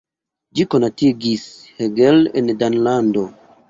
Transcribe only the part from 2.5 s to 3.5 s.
Danlando.